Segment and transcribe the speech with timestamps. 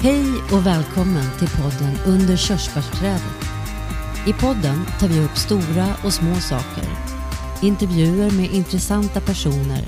[0.00, 3.44] Hej och välkommen till podden Under körsbärsträdet.
[4.26, 6.84] I podden tar vi upp stora och små saker.
[7.62, 9.84] Intervjuer med intressanta personer,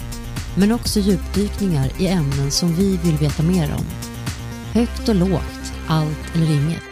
[0.56, 3.84] men också djupdykningar i ämnen som vi vill veta mer om.
[4.72, 6.89] Högt och lågt, allt eller inget.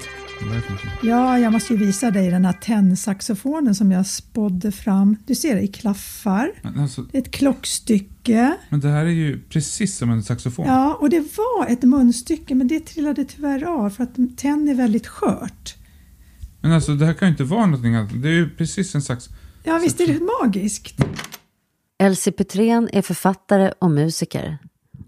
[1.02, 5.16] Ja, jag måste ju visa dig den här tennsaxofonen som jag spådde fram.
[5.27, 6.53] Du ser, det i klaffar.
[6.62, 8.54] Men, alltså, Det är ett klockstycke.
[8.68, 10.66] men det här är ju precis som en saxofon.
[10.66, 14.75] Ja, och det var ett munstycke, men det trillade tyvärr av för att tenn är
[14.75, 15.75] väldigt skört.
[16.61, 18.22] Men alltså det här kan ju inte vara någonting annat.
[18.22, 19.29] Det är ju precis en sax...
[19.64, 20.94] Ja, visst är det magiskt?
[21.99, 24.58] Elsie Petrén är författare och musiker.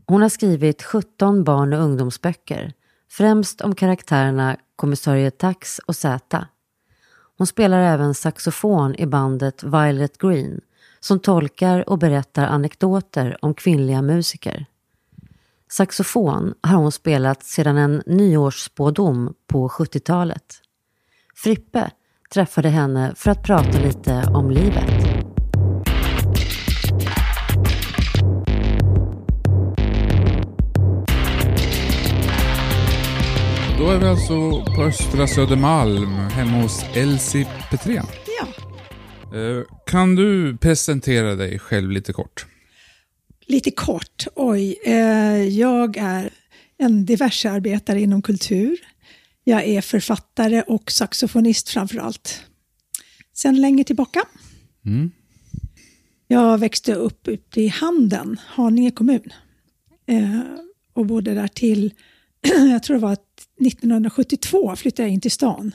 [0.07, 2.73] Hon har skrivit 17 barn och ungdomsböcker,
[3.11, 6.47] främst om karaktärerna kommissarie Tax och Z.
[7.39, 10.61] Hon spelar även saxofon i bandet Violet Green
[11.01, 14.67] som tolkar och berättar anekdoter om kvinnliga musiker.
[15.71, 20.55] Saxofon har hon spelat sedan en nyårsspådom på 70-talet.
[21.35, 21.91] Frippe
[22.35, 25.10] träffade henne för att prata lite om livet.
[33.91, 38.07] Då är vi alltså på Östra Södermalm hemma hos Elsie Petrén.
[38.41, 38.47] Ja.
[39.39, 42.47] Eh, Kan du presentera dig själv lite kort?
[43.47, 44.79] Lite kort, oj.
[44.85, 46.31] Eh, jag är
[46.79, 48.79] en diversearbetare inom kultur.
[49.45, 52.43] Jag är författare och saxofonist framför allt.
[53.33, 54.23] Sen länge tillbaka.
[54.87, 55.11] Mm.
[56.29, 59.33] Jag växte upp ute i Handen, Haninge kommun.
[60.07, 60.41] Eh,
[60.93, 61.93] och bodde där till,
[62.73, 63.17] jag tror det var
[63.67, 65.75] 1972 flyttade jag in till stan.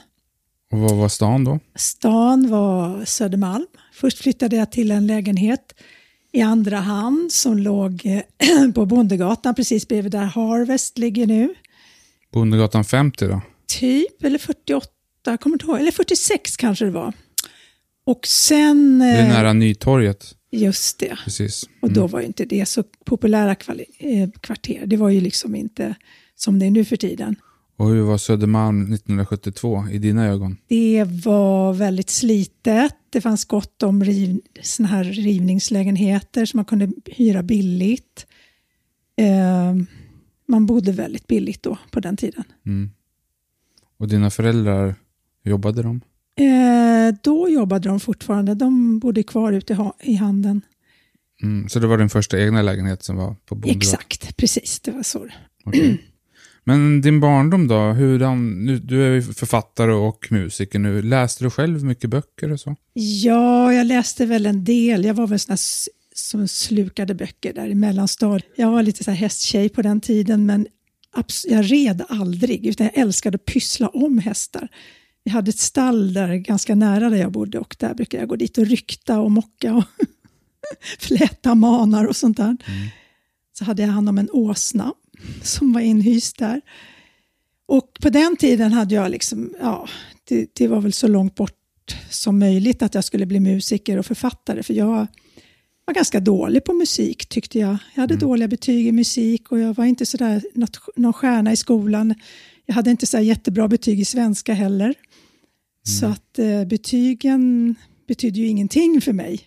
[0.72, 1.58] Och vad var stan då?
[1.74, 3.66] Stan var Södermalm.
[3.92, 5.74] Först flyttade jag till en lägenhet
[6.32, 11.54] i andra hand som låg eh, på Bondegatan precis bredvid där Harvest ligger nu.
[12.32, 13.40] Bondegatan 50 då?
[13.66, 14.86] Typ, eller 48,
[15.24, 17.12] jag kommer inte ihåg, eller 46 kanske det var.
[18.04, 18.98] Och sen...
[18.98, 20.34] Det är eh, nära Nytorget.
[20.50, 21.18] Just det.
[21.24, 21.68] Precis.
[21.80, 24.82] Och då var ju inte det så populära eh, kvarter.
[24.86, 25.94] Det var ju liksom inte
[26.34, 27.36] som det är nu för tiden.
[27.76, 30.56] Och hur var Södermalm 1972 i dina ögon?
[30.68, 32.96] Det var väldigt slitet.
[33.10, 38.26] Det fanns gott om riv, såna här rivningslägenheter som man kunde hyra billigt.
[39.16, 39.74] Eh,
[40.48, 42.44] man bodde väldigt billigt då, på den tiden.
[42.66, 42.90] Mm.
[43.98, 44.94] Och dina föräldrar,
[45.44, 46.00] jobbade de?
[46.40, 48.54] Eh, då jobbade de fortfarande.
[48.54, 50.60] De bodde kvar ute i, ha- i handeln.
[51.42, 51.68] Mm.
[51.68, 53.76] Så det var din första egna lägenhet som var på Bondegatan?
[53.78, 54.80] Exakt, precis.
[54.80, 55.26] Det var så.
[55.64, 56.04] Okej.
[56.68, 57.80] Men din barndom då?
[57.80, 61.02] Hur han, nu, du är ju författare och musiker nu.
[61.02, 62.76] Läste du själv mycket böcker och så?
[62.92, 65.04] Ja, jag läste väl en del.
[65.04, 65.56] Jag var väl sån
[66.14, 68.52] som slukade böcker där i mellanstadiet.
[68.56, 70.66] Jag var lite så här hästtjej på den tiden, men
[71.44, 74.68] jag red aldrig, utan jag älskade att pyssla om hästar.
[75.24, 78.36] Vi hade ett stall där ganska nära där jag bodde och där brukade jag gå
[78.36, 79.84] dit och rykta och mocka och
[80.98, 82.56] fläta manar och sånt där.
[83.58, 84.94] Så hade jag hand om en åsna
[85.42, 86.60] som var inhyst där.
[87.66, 89.88] Och på den tiden hade jag liksom, ja,
[90.24, 94.06] det, det var väl så långt bort som möjligt att jag skulle bli musiker och
[94.06, 94.62] författare.
[94.62, 95.06] För jag
[95.84, 97.76] var ganska dålig på musik tyckte jag.
[97.94, 101.56] Jag hade dåliga betyg i musik och jag var inte sådär något, någon stjärna i
[101.56, 102.14] skolan.
[102.66, 104.94] Jag hade inte så jättebra betyg i svenska heller.
[105.82, 107.74] Så att eh, betygen
[108.08, 109.40] betydde ju ingenting för mig.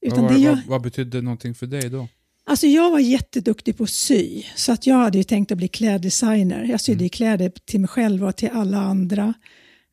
[0.00, 2.08] Utan vad, det jag, vad, vad betydde någonting för dig då?
[2.50, 5.68] Alltså jag var jätteduktig på att sy, så att jag hade ju tänkt att bli
[5.68, 6.64] kläddesigner.
[6.64, 7.08] Jag sydde mm.
[7.08, 9.34] kläder till mig själv och till alla andra.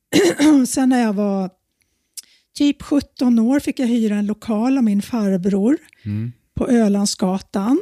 [0.68, 1.50] Sen när jag var
[2.58, 6.32] typ 17 år fick jag hyra en lokal av min farbror Mm.
[6.56, 7.82] på Ölandsgatan.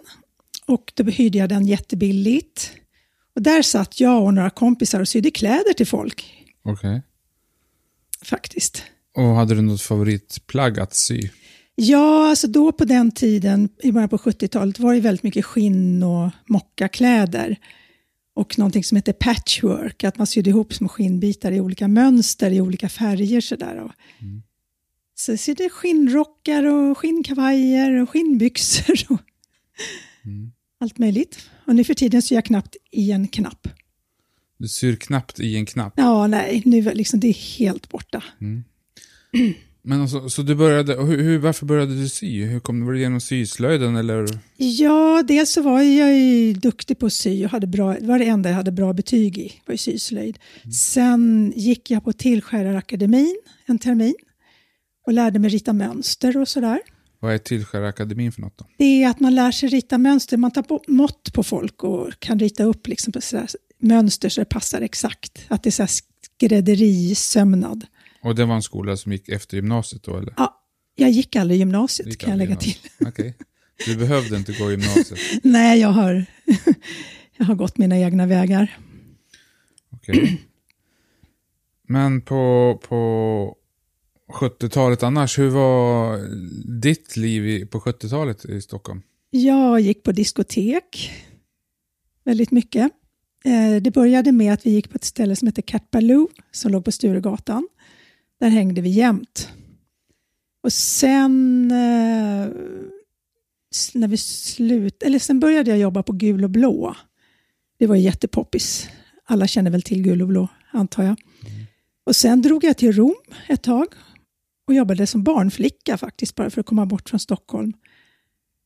[0.65, 2.71] Och då hyrde jag den jättebilligt.
[3.35, 7.01] Och där satt jag och några kompisar och sydde kläder till folk, Okej.
[8.23, 8.83] faktiskt.
[9.17, 11.29] Och hade du något favoritplagg att sy?
[11.75, 16.03] Ja, alltså då på den tiden, i början på 70-talet, var det väldigt mycket skinn
[16.03, 17.57] och mockakläder.
[18.33, 22.61] Och någonting som heter patchwork, att man sydde ihop små skinnbitar i olika mönster, i
[22.61, 23.41] olika färger.
[23.41, 23.77] Sådär.
[23.79, 23.91] Och
[25.15, 29.21] Så jag sydde skinnrockar och skinnkavajer och skinnbyxor och
[30.79, 31.49] allt möjligt.
[31.65, 33.67] Och nu för tiden syr jag knappt i en knapp.
[34.57, 35.93] Du syr knappt i en knapp.
[35.97, 38.23] Ja, nej, nu liksom, det är helt borta.
[39.87, 42.43] Men alltså, så du började, hur, hur, varför började du sy?
[42.43, 44.27] Hur kom, var det genom syslöjden eller?
[44.57, 48.19] Ja, dels så var jag ju duktig på att sy och hade bra, det var
[48.19, 50.39] det enda jag hade bra betyg i, var ju syslöjd.
[50.73, 54.15] Sen gick jag på Tillskärarakademin en termin
[55.07, 56.79] och lärde mig rita mönster och sådär.
[57.19, 58.65] Vad är Tillskärarakademin för något då?
[58.77, 62.19] Det är att man lär sig rita mönster, man tar på, mått på folk och
[62.19, 63.19] kan rita upp liksom på
[63.79, 65.45] mönster så det passar exakt.
[65.47, 65.91] Att det är så här
[66.37, 67.85] skrädderisömnad.
[68.25, 70.33] Och det var en skola som gick efter gymnasiet då eller?
[70.37, 70.61] Ja,
[70.95, 72.69] jag gick aldrig gymnasiet Gick kan jag aldrig lägga till.
[72.99, 73.07] gymnasiet.
[73.07, 73.35] Okej.
[73.85, 75.19] Du behövde inte gå gymnasiet.
[75.43, 76.25] Nej, jag har,
[77.37, 78.77] jag har gått mina egna vägar.
[79.91, 80.41] Okej.
[81.87, 83.55] Men på, på
[84.33, 86.19] 70-talet annars, hur var
[86.81, 89.01] ditt liv i, på 70-talet i Stockholm?
[89.29, 91.11] Jag gick på diskotek
[92.23, 92.91] väldigt mycket.
[93.45, 96.71] Eh, Det började med att vi gick på ett ställe som heter Cat Baloo som
[96.71, 97.67] låg på Sturegatan.
[98.39, 99.49] Där hängde vi jämt.
[100.63, 102.47] Och sen eh,
[103.93, 106.95] när vi slut, eller sen började jag jobba på Gul och Blå.
[107.77, 108.89] Det var jättepoppis.
[109.25, 111.15] Alla känner väl till Gul och Blå, antar jag.
[112.05, 113.15] Och sen drog jag till Rom
[113.47, 113.87] ett tag
[114.67, 117.73] och jobbade som barnflicka faktiskt, bara för att komma bort från Stockholm.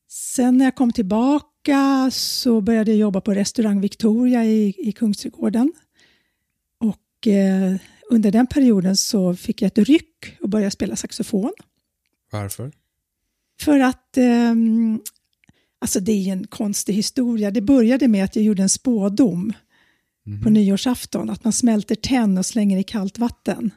[0.07, 5.74] Sen när jag kom tillbaka så började jag jobba på restaurang Victoria i, i Kungsträdgården.
[6.80, 7.75] Och eh,
[8.09, 11.53] under den perioden så fick jag ett ryck och började spela saxofon.
[12.31, 12.71] Varför?
[13.61, 15.01] För att, ehm,
[15.81, 17.51] alltså det är en konstig historia.
[17.51, 19.53] Det började med att jag gjorde en spådom
[20.44, 23.71] på nyårsafton, att man smälter tenn och slänger i kallt vatten.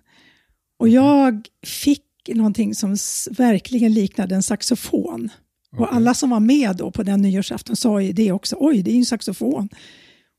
[0.79, 2.97] Och jag fick någonting som
[3.31, 5.29] verkligen liknade en saxofon.
[5.77, 8.91] Och alla som var med då på den nyårsafton sa ju det också, oj det
[8.91, 9.69] är ju en saxofon.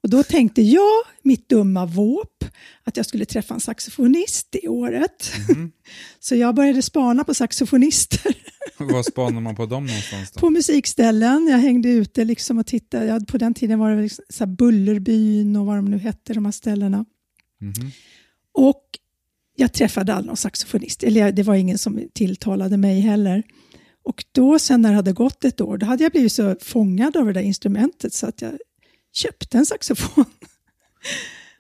[0.03, 2.45] Och då tänkte jag, mitt dumma våp,
[2.83, 5.31] att jag skulle träffa en saxofonist det året.
[6.19, 8.35] Så jag började spana på saxofonister
[8.77, 10.39] Var spanar man på dem någonstans då?
[10.39, 11.47] på musikställen.
[11.47, 13.05] Jag hängde ute liksom och tittade.
[13.05, 16.45] Ja, på den tiden var det liksom så Bullerbyn och vad de nu hette, de
[16.45, 17.05] här ställena.
[17.61, 17.91] Mhm.
[18.53, 18.83] Och
[19.55, 21.03] jag träffade aldrig någon saxofonist.
[21.03, 23.43] Eller jag- det var ingen som tilltalade mig heller.
[24.03, 27.17] Och då sen när det hade gått ett år, då hade jag blivit så fångad
[27.17, 28.53] av det där instrumentet så att jag
[29.13, 30.25] köpte en saxofon.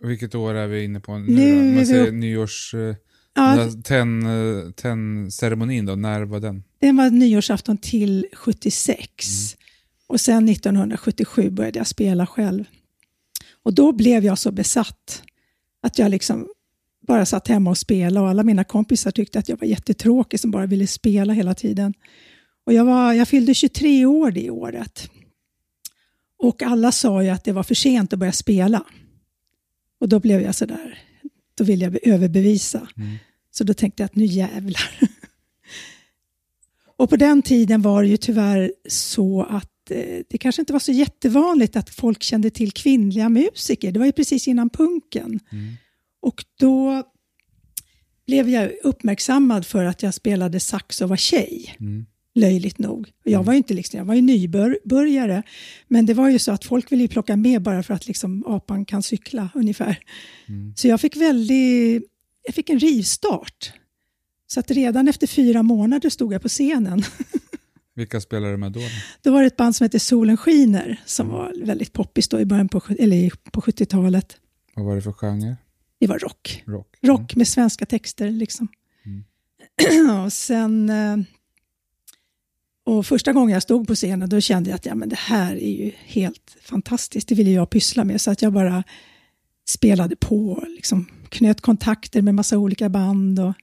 [0.01, 1.75] Vilket år är vi inne på nu, Nu då?
[1.75, 2.73] Man säger upp- nyårs...
[2.73, 2.95] eh,
[3.35, 6.63] Ja, den tenn, eh, Tenn-ceremonin då, när var den?
[6.79, 9.55] Det var nyårsafton till 76.
[10.07, 12.63] Och sen 1977 började jag spela själv.
[13.63, 15.23] Och då blev jag så besatt
[15.83, 16.47] att jag liksom
[17.07, 20.51] bara satt hemma och spelade och alla mina kompisar tyckte att jag var jättetråkig som
[20.51, 21.93] bara ville spela hela tiden.
[22.65, 25.09] Och jag, var, jag fyllde 23 år det året.
[26.43, 28.83] Och alla sa ju att det var för sent att börja spela.
[29.99, 30.99] Och då blev jag sådär,
[31.55, 32.87] då ville jag överbevisa.
[33.51, 34.99] Så då tänkte jag att nu jävlar.
[36.97, 40.79] Och på den tiden var det ju tyvärr så att eh, det kanske inte var
[40.79, 43.91] så jättevanligt att folk kände till kvinnliga musiker.
[43.91, 45.39] Det var ju precis innan punken.
[46.21, 47.03] Och då
[48.25, 51.75] blev jag uppmärksammad för att jag spelade sax och var tjej.
[52.35, 53.11] Löjligt nog.
[53.23, 55.43] Jag var ju inte liksom, jag var ju nybörjare.
[55.87, 58.85] Men det var ju så att folk ville plocka med bara för att liksom apan
[58.85, 59.99] kan cykla ungefär.
[60.75, 62.03] Så jag fick väldigt,
[62.45, 63.73] jag fick en rivstart.
[64.47, 67.03] Så att redan efter fyra månader stod jag på scenen.
[67.95, 68.79] Vilka spelade du med då?
[69.21, 69.31] då?
[69.31, 72.69] Var det ett band som hette Solen skiner som var väldigt poppis då i början
[72.69, 74.37] på, eller på 70-talet.
[74.75, 75.55] Vad var det för genre?
[75.99, 76.63] Det var rock.
[76.65, 76.97] Rock?
[77.01, 78.67] Rock med svenska texter liksom.
[80.25, 80.91] och sen...
[82.85, 85.55] Och första gången jag stod på scenen då kände jag att ja, men det här
[85.55, 87.27] är ju helt fantastiskt.
[87.27, 88.21] Det ville jag pyssla med.
[88.21, 88.83] Så att jag bara
[89.67, 93.39] spelade på och liksom knöt kontakter med massa olika band.
[93.39, 93.53] Och...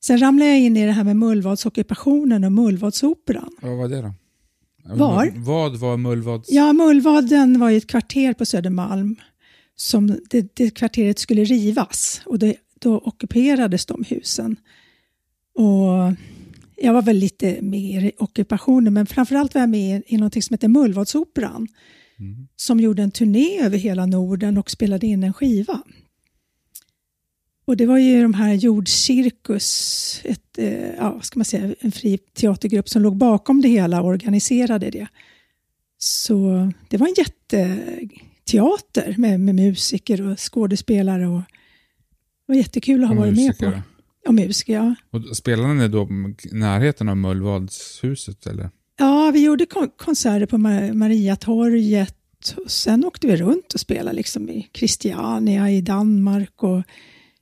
[0.00, 3.50] Sen ramlade jag in i det här med Mullvadsockupationen och Mullvadsoperan.
[3.60, 4.14] Vad var det då?
[4.84, 5.32] Var?
[5.36, 6.50] Vad var Mullvads...
[6.50, 9.16] Ja, Mullvaden var ju ett kvarter på Södermalm
[9.76, 14.56] som det, det kvarteret skulle rivas och det, då ockuperades de husen.
[15.54, 16.12] Och
[16.80, 20.54] jag var väl lite med i ockupationen men framförallt var jag med i något som
[20.54, 21.68] heter Mullvadsoperan
[22.56, 25.82] som gjorde en turné över hela Norden och spelade in en skiva.
[27.66, 32.18] Och det var ju de här Jordcirkus, ett, eh, ja, ska man säga, en fri
[32.18, 35.06] teatergrupp som låg bakom det hela och organiserade det.
[35.98, 41.26] Så det var en jätteteater med, med musiker och skådespelare.
[41.26, 43.82] Och det var jättekul att ha varit med på.
[44.28, 44.94] Och musiker, ja.
[45.10, 46.08] Och spelade ni då
[46.44, 48.70] i närheten av Mullvadshuset eller?
[48.98, 52.14] Ja, vi gjorde kon- konserter på Ma- Mariatorget.
[52.64, 56.62] Och sen åkte vi runt och spelade liksom i Christiania i Danmark.
[56.62, 56.82] Och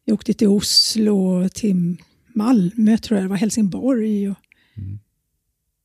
[0.05, 1.97] vi åkte till Oslo och till
[2.35, 4.28] Malmö, tror jag det var, Helsingborg.
[4.31, 4.37] Och,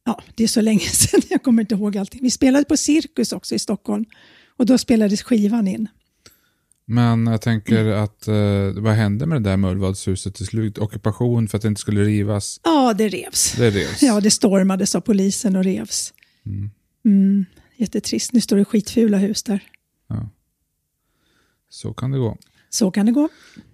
[0.06, 2.20] Ja, det är så länge sedan, jag kommer inte ihåg allting.
[2.24, 4.06] Vi spelade på Cirkus också i Stockholm.
[4.58, 5.88] Och då spelades skivan in.
[6.92, 10.78] Men jag tänker att, eh, vad hände med det där Mullvadshuset till slut?
[10.78, 12.60] Ockupation för att det inte skulle rivas.
[12.64, 13.54] Ja, det revs.
[13.58, 14.04] Det revs.
[14.04, 16.14] Ja, det stormades av polisen och revs.
[17.06, 17.46] Mm,
[17.76, 18.34] jättetrist.
[18.34, 19.64] Nu står det skitfula hus där.
[20.10, 20.30] Ja.
[21.70, 22.38] Så kan det gå.
[22.70, 23.30] Så kan det gå.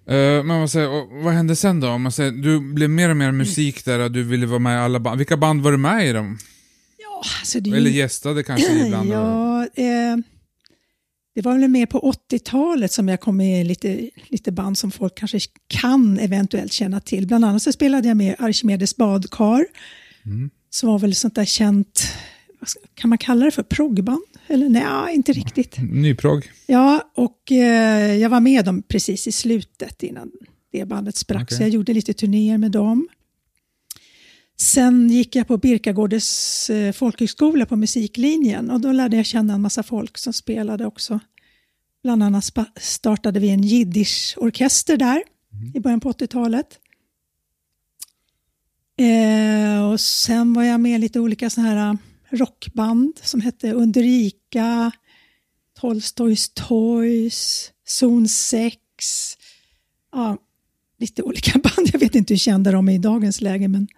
[0.06, 1.98] Eh, men vad, säger, vad hände sen då?
[1.98, 4.80] Man säger, du blev mer och mer musik där och du ville vara med i
[4.80, 5.18] alla band.
[5.18, 6.18] Vilka band var du med i då?
[6.98, 9.08] Ja, alltså det Eller gästade kanske ibland?
[9.12, 10.16] Ja, eh,
[11.34, 14.90] det var väl mer på 80-talet som jag kom med i lite, lite band som
[14.90, 17.26] folk kanske kan eventuellt känna till.
[17.26, 19.66] Bland annat så spelade jag med Archimedes badkar,
[20.26, 20.50] Mm.
[20.70, 22.02] som var väl sånt där känt,
[22.94, 24.22] kan man kalla det för proggband?
[24.46, 25.76] Eller nej, inte riktigt.
[25.92, 26.50] Nyprog?
[26.66, 30.30] Ja, och eh, jag var med dem precis i slutet innan
[30.72, 31.56] det bandet sprack, Okej.
[31.56, 33.08] så jag gjorde lite turnéer med dem.
[34.60, 39.62] Sen gick jag på Birkagårdens eh, folkhögskola på musiklinjen och då lärde jag känna en
[39.62, 41.20] massa folk som spelade också.
[42.02, 42.44] Bland annat
[42.76, 45.22] startade vi en jiddisch-orkester där
[45.74, 46.78] i början på 80-talet.
[48.98, 51.96] Eh, och sen var jag med i lite olika såna här eh,
[52.30, 54.92] rockband som hette Underika,
[55.80, 58.76] Tolstojs Toys, Zon 6.
[60.12, 60.36] Ja,
[60.98, 61.88] lite olika band.
[61.92, 63.88] Jag vet inte hur kända de är i dagens läge, men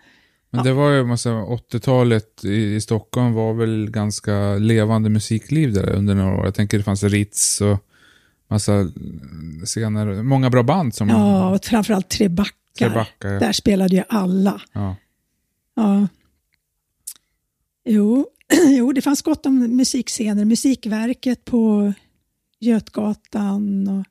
[0.51, 5.91] Men det var ju, säger, 80-talet i, i Stockholm var väl ganska levande musikliv där
[5.91, 6.45] under några år.
[6.45, 7.79] Jag tänker det fanns Ritz och
[8.49, 8.91] massa
[9.65, 11.09] scener, många bra band som...
[11.09, 12.55] ja, och framförallt Trebackar.
[12.79, 13.41] Trebacka, ja.
[13.41, 14.61] Där spelade ju alla.
[14.73, 14.97] ja.
[15.75, 16.07] Ja.
[17.85, 18.27] Jo.
[18.69, 20.45] jo, det fanns gott om musikscener.
[20.45, 21.93] Musikverket på
[22.61, 24.07] Götgatan och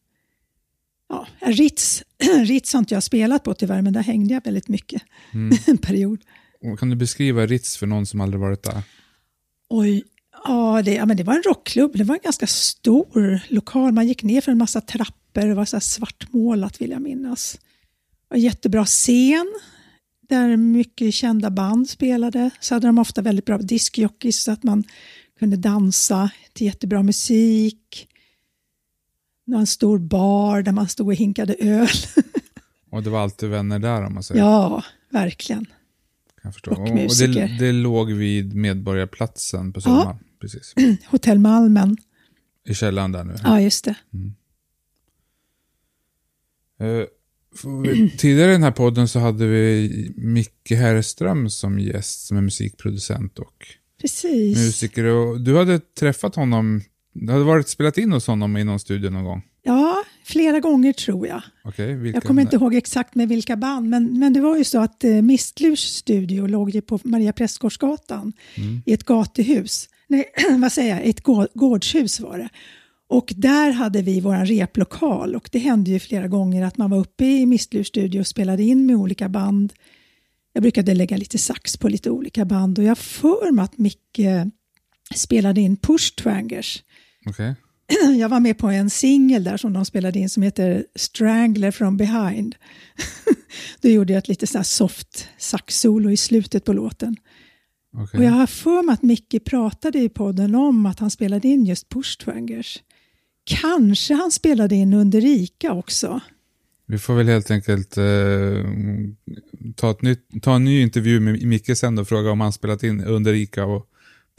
[1.09, 2.03] ja, Ritz.
[2.45, 5.01] Ritz har inte jag spelat på tyvärr, men där hängde jag väldigt mycket
[5.33, 5.57] Mm.
[5.67, 6.19] en period.
[6.61, 8.81] Och Kan du beskriva Ritz för någon som aldrig varit där?
[9.69, 10.03] Oj,
[10.45, 11.91] ja det, ja, men det var en rockklubb.
[11.97, 13.91] Det var en ganska stor lokal.
[13.91, 15.41] Man gick ner för en massa trappor.
[15.47, 17.59] Det var så svartmålat vill jag minnas.
[18.33, 19.53] En jättebra scen
[20.29, 22.49] där mycket kända band spelade.
[22.59, 24.83] Så hade de ofta väldigt bra diskjockeys så att man
[25.39, 28.08] kunde dansa till jättebra musik.
[29.53, 31.87] En stor bar där man stod och hinkade öl.
[32.91, 34.41] Och det var alltid vänner där om man säger.
[34.41, 35.65] ja, verkligen.
[36.41, 36.71] Kan förstå.
[36.71, 37.47] och Och, och musiker.
[37.47, 40.17] det, det låg vid Medborgarplatsen på Södermalm.
[40.41, 40.73] Precis.
[41.07, 41.97] Hotell Malmen.
[42.67, 43.35] I källaren där nu.
[43.43, 43.95] Ja, just det.
[46.79, 47.05] Eh,
[47.55, 52.37] för vi- tidigare i den här podden så hade vi Micke Herrström som gäst, som
[52.37, 53.65] är musikproducent och
[54.01, 54.57] Precis.
[54.57, 55.03] musiker.
[55.03, 56.81] Och du hade träffat honom,
[57.13, 59.41] du hade varit spelat in hos honom i någon studio någon gång.
[59.63, 61.41] Ja, flera gånger tror jag.
[61.63, 62.15] Okej, vilka?
[62.15, 65.03] Jag kommer inte ihåg exakt med vilka band, men, men det var ju så att
[65.03, 68.33] eh, Mistlurs studio låg ju på Maria Prästgårdsgatan
[68.85, 69.89] i ett gatuhus.
[70.07, 70.25] Nej,
[70.57, 71.05] vad säger jag?
[71.05, 72.49] Ett gå- gårdshus var det.
[73.09, 76.97] Och där hade vi vår replokal och det hände ju flera gånger att man var
[76.99, 79.73] uppe i Mistlurs studio och spelade in med olika band.
[80.53, 84.19] Jag brukade lägga lite sax på lite olika band och jag för mig att Micke
[85.15, 86.83] spelade in Push Twangers.
[87.25, 87.55] Okej.
[88.19, 91.97] Jag var med på en singel där som de spelade in som heter Strangler from
[91.97, 92.55] behind.
[93.81, 97.15] Då gjorde jag ett lite så soft sax-solo i slutet på låten.
[97.97, 98.17] okej.
[98.17, 101.65] Och jag har för mig att Micke pratade i podden om att han spelade in
[101.65, 102.79] just Push Twangers.
[103.43, 106.21] Kanske han spelade in under Rika också.
[106.85, 108.03] Vi får väl helt enkelt eh,
[109.75, 112.83] ta, ett nytt, ta en ny intervju med Micke sen och fråga om han spelat
[112.83, 113.89] in under Ica och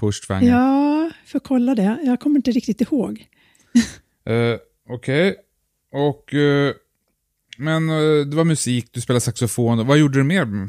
[0.01, 0.51] Push Twanger.
[0.51, 1.99] Ja, får kolla det.
[2.05, 3.27] Jag kommer inte riktigt ihåg.
[4.25, 4.57] Eh,
[4.89, 5.37] Okej.
[5.93, 6.35] Och...
[6.35, 6.75] eh,
[7.59, 9.87] men eh, det var musik, du spelade saxofon.
[9.87, 10.69] Vad gjorde du mer?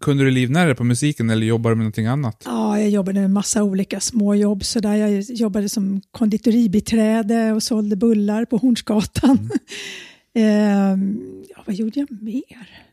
[0.00, 2.42] Kunde du livnära dig på musiken eller jobbade du med någonting annat?
[2.44, 4.64] Ja, jag jobbade med massa olika småjobb.
[4.64, 9.50] Så där jag jobbade som konditoribiträde och sålde bullar på Hornsgatan.
[10.34, 12.89] Ehm, ja, vad gjorde jag mer?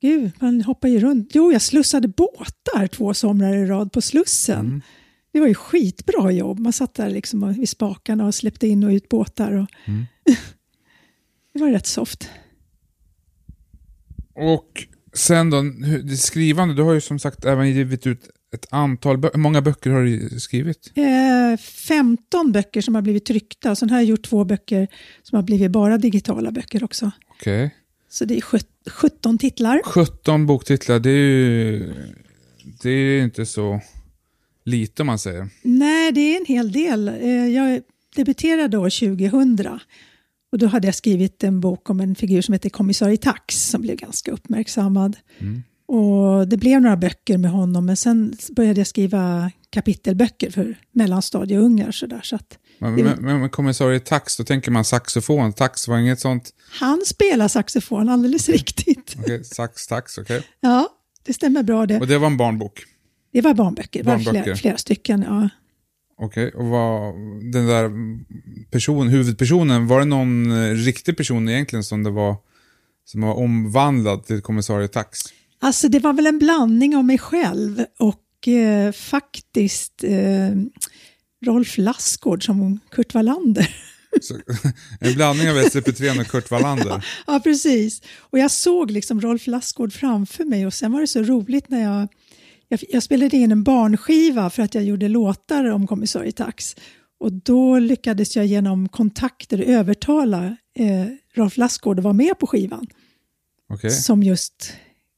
[0.00, 1.30] Gud, man hoppar ju runt.
[1.34, 4.66] Jo, jag slussade båtar två somrar i rad på Slussen.
[4.66, 4.82] Mm.
[5.32, 6.58] Det var ju skitbra jobb.
[6.58, 9.52] Man satt där liksom vid spakarna och släppte in och ut båtar.
[9.52, 10.06] Och Mm.
[11.52, 12.30] det var rätt soft.
[14.34, 15.62] Och sen då,
[16.02, 19.34] det skrivande, du har ju som sagt även givit ut ett antal böcker.
[19.36, 20.92] Hur många böcker har du skrivit?
[20.94, 24.88] Eh, 15 böcker som har blivit tryckta sen har jag gjort två böcker
[25.22, 27.10] som har blivit bara digitala böcker också.
[27.28, 27.74] Okej.
[28.08, 29.80] Så det är sjut- 17 titlar.
[29.84, 31.94] 17 boktitlar, det är ju
[32.82, 33.80] det är inte så
[34.64, 35.48] lite om man säger.
[35.62, 37.08] Nej, det är en hel del.
[37.08, 37.82] Eh, Jag
[38.16, 39.78] debuterade år 2000
[40.52, 43.82] och då hade jag skrivit en bok om en figur som heter Kommissarie Tax som
[43.82, 45.16] blev ganska uppmärksammad.
[45.38, 45.62] Mm.
[45.86, 51.90] Och det blev några böcker med honom men sen började jag skriva kapitelböcker för mellanstadieungar.
[51.90, 55.52] Så där, så att Men, men, men, men kommissarie Tax, då tänker man saxofon.
[55.52, 56.50] Tax var inget sånt.
[56.80, 59.16] han spelar saxofon alldeles riktigt.
[59.18, 60.42] Okej, sax, tax, okej.
[60.60, 60.88] Ja,
[61.22, 61.98] det stämmer bra det.
[62.00, 62.84] Och det var en barnbok.
[63.32, 64.42] Det var barnböcker, det var Barnböcker.
[64.42, 65.22] flera, flera stycken.
[65.22, 65.48] Ja.
[66.20, 67.14] Okej, och vad,
[67.52, 67.90] den där
[68.70, 72.36] person, huvudpersonen, var det någon eh, riktig person egentligen som det var
[73.04, 75.18] som var omvandlad till kommissarie Tax?
[75.60, 80.50] Alltså det var väl en blandning av mig själv och eh, faktiskt eh,
[81.46, 83.76] Rolf Lassgård som Kurt Wallander.
[84.20, 84.34] Så,
[85.00, 87.06] en blandning av Else Petrén och Kurt Wallander.
[87.26, 88.02] ja, precis.
[88.18, 91.82] Och jag såg liksom Rolf Lassgård framför mig och sen var det så roligt när
[91.82, 92.08] jag,
[92.68, 96.76] jag, jag spelade in en barnskiva för att jag gjorde låtar om kommissarie Tax.
[97.20, 102.86] Och då lyckades jag genom kontakter övertala eh, Rolf Lassgård att vara med på skivan
[103.72, 104.72] Okej, som just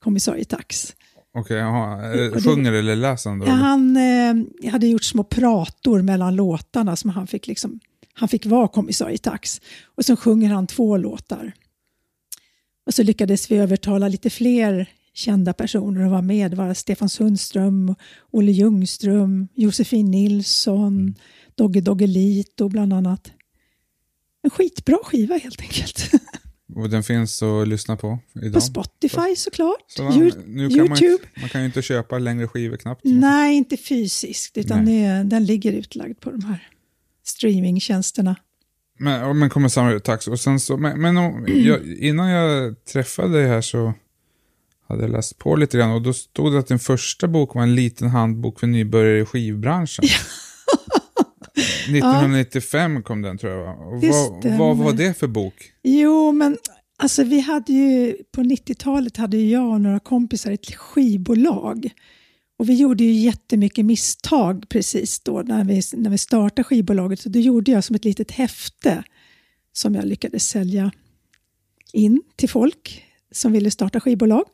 [0.05, 0.95] kommissarie Tax.
[1.35, 2.15] Okej, jaha.
[2.15, 3.47] Eh, Sjunger eller läser han då?
[3.47, 7.81] Ja, han eh, hade gjort små prator mellan låtarna som han fick, liksom,
[8.15, 9.61] han fick vara kommissarie Tax.
[9.85, 11.53] Och så sjunger han två låtar.
[12.87, 16.51] Och så lyckades vi övertala lite fler kända personer att vara med.
[16.51, 17.95] Det var Stefan Sundström,
[18.31, 21.15] Olle Ljungström, Josefin Nilsson,
[21.55, 23.33] Dogge Doggelito bland annat.
[24.43, 26.11] En skitbra skiva helt enkelt.
[26.81, 28.53] Och den finns att lyssna på idag?
[28.53, 29.85] På Spotify såklart.
[29.87, 31.13] Så man, nu kan man, Youtube.
[31.13, 33.01] inte, man kan ju inte köpa längre skivor knappt.
[33.05, 36.69] Nej, inte fysiskt, utan det, den ligger utlagd på de här
[37.25, 38.37] streamingtjänsterna.
[38.99, 40.29] Men, men kommissarie Tax.
[40.29, 41.17] Och sen så, men, men
[41.65, 43.95] jag, innan jag träffade dig här så
[44.89, 47.63] hade jag läst på lite grann och då stod det att din första bok var
[47.63, 50.05] en liten handbok för nybörjare i skivbranschen.
[51.99, 53.99] 1995 kom den tror jag va?
[54.03, 54.11] Det
[54.51, 55.73] vad, vad var det för bok?
[55.83, 56.57] Jo, men
[56.97, 61.91] alltså vi hade ju på 90-talet hade jag och några kompisar ett skivbolag.
[62.59, 67.21] Och vi gjorde ju jättemycket misstag precis då när vi, när vi startade skivbolaget.
[67.21, 69.05] Så då gjorde jag som ett litet häfte
[69.73, 70.93] som jag lyckades sälja
[71.93, 74.45] in till folk som ville starta skivbolag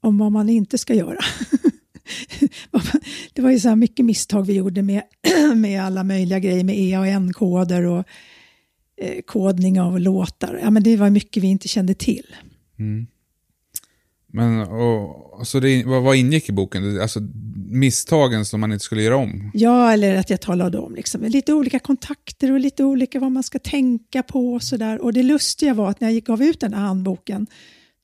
[0.00, 1.18] om vad man inte ska göra.
[3.32, 5.02] det var ju så här mycket misstag vi gjorde med,
[5.56, 8.04] med alla möjliga grejer med EAN-koder och
[9.00, 10.60] eh, kodning av låtar.
[10.62, 12.34] Ja, men det var mycket vi inte kände till.
[14.32, 17.00] Men, och, så det, vad, vad ingick i boken?
[17.00, 17.20] Alltså
[17.70, 19.50] misstagen som man inte skulle göra om?
[19.54, 23.42] Ja, eller att jag talade om liksom, lite olika kontakter och lite olika vad man
[23.42, 25.02] ska tänka på och sådär.
[25.02, 27.46] Och det lustiga var att när jag gav ut den här handboken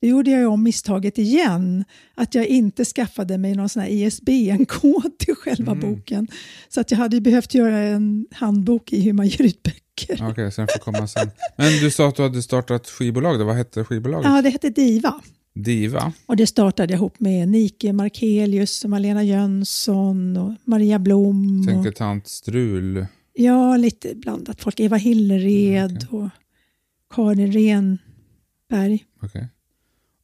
[0.01, 1.83] då gjorde jag om misstaget igen,
[2.15, 6.27] att jag inte skaffade mig någon sån här ISBN-kod till själva boken.
[6.69, 10.27] Så att jag hade behövt göra en handbok i hur man ger ut böcker.
[10.31, 11.31] Okej, så den får komma sen.
[11.57, 13.45] Men du sa att du hade startat skivbolag, då.
[13.45, 14.31] vad hette skivbolaget?
[14.31, 15.21] Ja, det hette Diva.
[15.55, 16.13] Diva?
[16.25, 21.59] Och det startade jag ihop med Nike Markelius, och Malena Jönsson och Maria Blom.
[21.59, 23.05] Och, Tänker tant Strul.
[23.33, 24.79] ja, lite blandat folk.
[24.79, 26.29] Eva Hillered och
[27.15, 29.03] Karin Renberg.
[29.21, 29.47] Okej.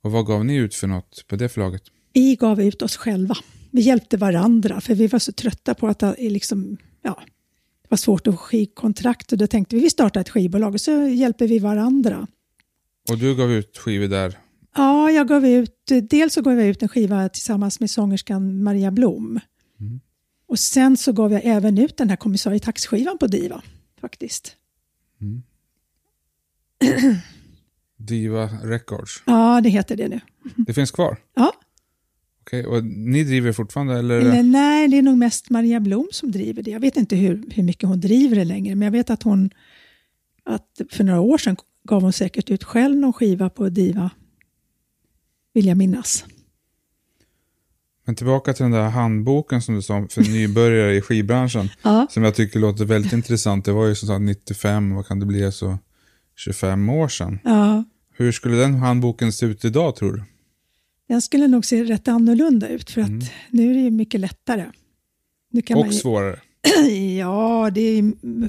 [0.02, 1.84] Och vad gav ni ut för något på det förlaget?
[2.14, 3.36] Vi gav ut oss själva.
[3.72, 7.22] Vi hjälpte varandra för vi var så trötta på att liksom, ja,
[7.82, 10.82] det var svårt att få skivkontrakt och då tänkte vi vi startar ett skivbolag och
[10.82, 12.28] så hjälper vi varandra.
[13.10, 14.38] Och du gav ut skivor där?
[14.76, 18.92] Ja, jag gav ut, dels så gav jag ut en skiva tillsammans med sångerskan Maria
[18.92, 19.40] Blom.
[20.48, 23.62] Och sen så gav jag även ut den här kommissarie Tax-skivan på Diva
[24.02, 24.56] faktiskt.
[28.06, 29.24] Diva Records.
[29.26, 30.20] Ja, det heter det nu.
[30.68, 31.18] Det finns kvar?
[31.36, 31.54] Ja,
[32.42, 34.20] Okej, och ni driver fortfarande eller?
[34.20, 36.72] eller nej, det är nog mest Maria Blom som driver det.
[36.72, 39.50] Jag vet inte hur, hur mycket hon driver det längre, men jag vet att hon
[40.44, 44.10] att för några år sedan gav hon säkert ut själv någon skiva på Diva,
[45.54, 46.26] vill jag minnas.
[48.06, 51.70] Men tillbaka till den där handboken som du sa för nybörjare i skivbranschen.
[51.82, 52.08] Ja.
[52.10, 53.66] Som jag tycker låter väldigt intressant.
[53.66, 55.78] Det var ju som sagt 95, vad kan det bli, så
[56.46, 57.40] 25 år sedan.
[57.44, 57.84] Ja,
[58.18, 60.24] Hur skulle den handboken se ut idag tror du?
[61.08, 63.10] den skulle nog se rätt annorlunda ut för att
[63.50, 64.66] nu är det ju mycket lättare.
[65.52, 66.40] Nu kan man Och ju, svårare.
[67.20, 68.02] Ja, det är,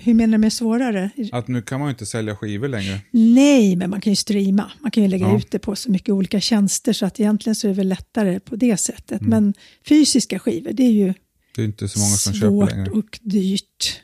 [0.04, 1.10] hur menar du med svårare?
[1.32, 3.00] Att nu kan man ju inte sälja skivor längre.
[3.10, 4.70] Nej, men man kan ju streama.
[4.80, 5.36] Man kan ju lägga Ja.
[5.38, 8.40] ut det på så mycket olika tjänster så att egentligen så är det väl lättare
[8.40, 9.20] på det sättet.
[9.20, 9.30] Mm.
[9.30, 9.54] Men
[9.88, 11.14] fysiska skivor, det är ju
[11.56, 12.90] Det är inte så många som köper svårt längre.
[12.90, 14.00] och dyrt.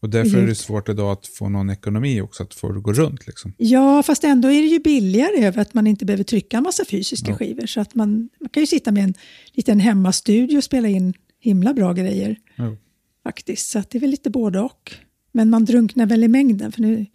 [0.00, 0.56] Och därför är det Dyrt.
[0.58, 3.26] svårt idag att få någon ekonomi också, att få det att gå runt.
[3.26, 3.52] Liksom.
[3.56, 6.84] Ja, fast ändå är det ju billigare över att man inte behöver trycka en massa
[6.84, 7.36] fysiska Ja.
[7.36, 7.66] skivor.
[7.66, 9.14] Så att man, man kan ju sitta med en
[9.52, 12.76] liten hemmastudio och spela in himla bra grejer Jo.
[13.24, 13.68] faktiskt.
[13.70, 14.92] Så det är väl lite både och.
[15.32, 17.06] Men man drunknar väl i mängden för nu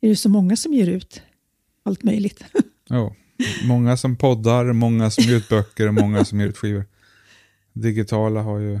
[0.00, 1.22] är det så många som ger ut
[1.84, 2.44] allt möjligt.
[2.90, 3.14] Jo.
[3.64, 6.84] Många som poddar, många som ger ut böcker och många som ger ut skivor.
[7.72, 8.80] Digitala har ju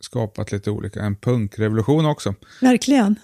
[0.00, 2.34] skapat lite olika, en punkrevolution också.
[2.60, 3.18] Verkligen.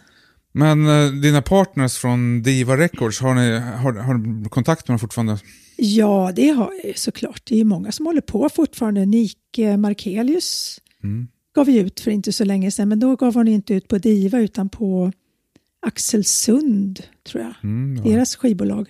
[0.53, 5.39] Men eh, dina partners från Diva Records, har ni har, har kontakt med dem fortfarande?
[5.77, 7.43] Ja, det har jag ju såklart.
[7.45, 9.07] Det är många som håller på fortfarande.
[9.07, 11.29] Nike Markelius Mm.
[11.55, 13.99] gav vi ut för inte så länge sedan, men då gav hon inte ut på
[13.99, 15.13] Diva utan på
[15.87, 17.55] Axelsund, tror jag.
[17.63, 18.13] Mm, ja.
[18.13, 18.89] Deras skivbolag.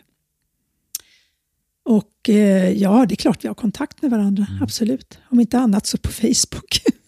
[1.85, 4.63] Och eh, ja, det är klart vi har kontakt med varandra, Mm.
[4.63, 5.19] absolut.
[5.31, 6.81] Om inte annat så på Facebook,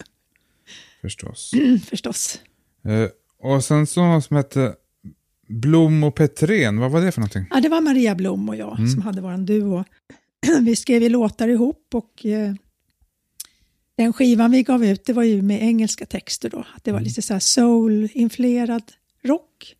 [1.07, 1.51] Förstås.
[1.85, 2.41] förstås.
[2.85, 3.09] Eh,
[3.53, 4.75] och sen så någon som hette
[5.49, 7.45] Blom och Petrén, vad var det för någonting?
[7.51, 8.91] Ja, det var Maria Blom och jag Mm.
[8.91, 9.85] som hade vår duo.
[10.63, 12.55] vi skrev ju låtar ihop och eh,
[13.97, 16.59] den skivan vi gav ut det var ju med engelska texter då.
[16.77, 17.07] Att det var Mm.
[17.09, 18.93] lite så här soul-influerad
[19.25, 19.77] rock.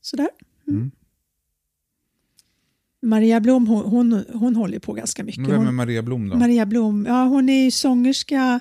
[0.00, 0.28] Sådär.
[0.68, 0.80] Mm.
[0.80, 0.90] Mm.
[3.02, 5.48] Maria Blom hon, hon, hon håller på ganska mycket.
[5.48, 6.36] Vem är Maria Blom då?
[6.36, 8.60] Maria Blom, ja hon är ju sångerska,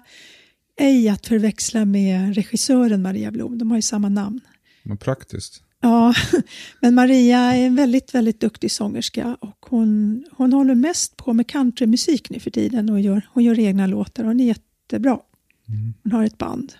[0.77, 3.57] ej att förväxla med regissören Maria Blom.
[3.57, 4.39] De har ju samma namn.
[4.83, 5.63] Vad praktiskt.
[5.81, 6.13] Ja,
[6.81, 11.47] men Maria är en väldigt, väldigt duktig sångerska och hon, hon håller mest på med
[11.47, 15.19] countrymusik nu för tiden och gör, hon gör egna låtar och hon är jättebra.
[15.67, 15.93] Mm.
[16.03, 16.73] Hon har ett band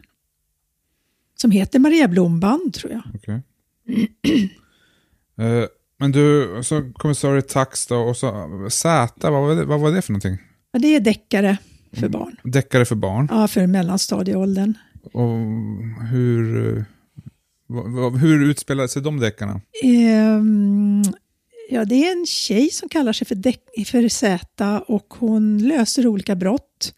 [1.35, 3.03] som heter Maria Blom Band tror jag.
[3.15, 3.41] Okej.
[5.37, 5.65] Eh,
[5.99, 10.01] men du, så kommissarie Tax då, och så Z, vad var det, vad var det
[10.01, 10.37] för någonting?
[10.73, 11.57] Och det är deckare
[11.95, 13.27] för barn, Deckare för barn.
[13.31, 14.73] ja, för mellanstadieåldern.
[15.13, 15.29] Och
[16.11, 19.61] hur, eh, hur utspelar sig de deckarna?
[19.83, 21.03] Ehm,
[21.69, 26.35] ja, det är en tjej som kallar sig för, för Z och hon löser olika
[26.35, 26.93] brott.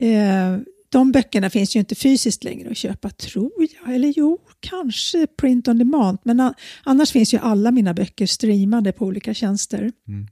[0.00, 3.52] Eh, de böckerna finns ju inte fysiskt längre att köpa, tror
[3.84, 3.94] jag.
[3.94, 6.18] Eller jo, kanske print on demand.
[6.22, 9.92] Men annars finns ju alla mina böcker streamade på olika tjänster.
[10.08, 10.26] Mm.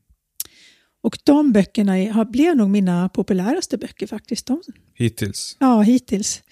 [1.03, 4.47] Och de böckerna är, blev nog mina populäraste böcker faktiskt.
[4.47, 4.63] De,
[4.95, 5.57] Hittills.
[5.61, 6.43] ja, hittills.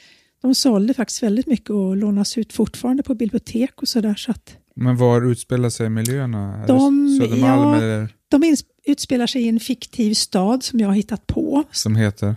[0.42, 4.14] De sålde faktiskt väldigt mycket och lånas ut fortfarande på bibliotek och sådär.
[4.14, 6.66] Så att Men var utspelar sig miljöerna?
[6.66, 7.76] De- Södermalm ja.
[7.76, 11.64] eller De utspelar sig i en fiktiv stad som jag har hittat på.
[11.72, 12.26] som heter?
[12.26, 12.36] Jag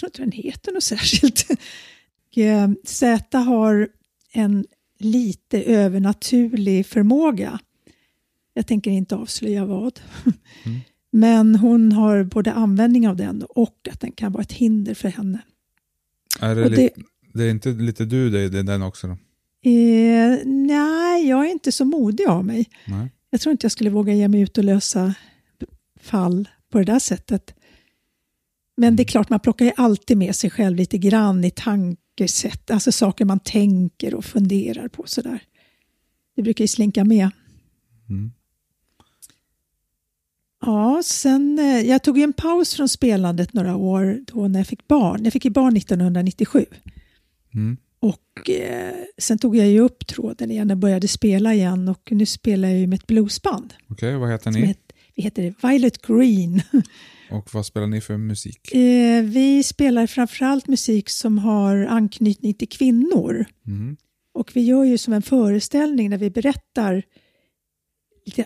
[0.00, 1.46] tror inte den heter något särskilt.
[2.36, 3.88] Eh, Z har
[4.32, 4.64] en
[4.98, 7.58] lite övernaturlig förmåga.
[8.58, 10.00] Jag tänker inte avslöja vad.
[10.64, 10.80] Mm.
[11.10, 15.08] Men hon har både användning av den och att den kan vara ett hinder för
[15.08, 15.38] henne.
[16.40, 16.76] Är det, det...
[16.76, 16.92] det-
[17.34, 19.12] det är inte lite du det är den också då?
[19.70, 22.66] Eh, nej, jag är inte så modig av mig.
[22.86, 23.12] Nej.
[23.30, 25.14] Jag tror inte jag skulle våga ge mig ut och lösa
[26.00, 27.54] fall på det där sättet.
[28.76, 32.70] Men det är klart, man plockar ju alltid med sig själv lite grann i tankesätt,
[32.70, 35.40] alltså saker man tänker och funderar på sådär.
[36.36, 37.30] Det brukar ju slinka med.
[38.08, 38.32] Mm.
[40.60, 44.88] Ja, sen, eh, jag tog en paus från spelandet några år då när jag fick
[44.88, 45.24] barn.
[45.24, 46.66] Jag fick ju barn 1997.
[47.54, 47.76] Mm.
[48.00, 52.26] Och eh, sen tog jag ju upp tråden igen och började spela igen och nu
[52.26, 53.74] spelar jag ju med ett bluesband.
[53.88, 54.60] Okej, vad heter ni?
[54.66, 54.82] heter,
[55.14, 56.62] vi heter Violet Green.
[57.30, 58.74] Och vad spelar ni för musik?
[58.74, 63.46] Eh, vi spelar framförallt musik som har anknytning till kvinnor.
[63.66, 63.96] Mm.
[64.34, 67.02] Och vi gör ju som en föreställning där vi berättar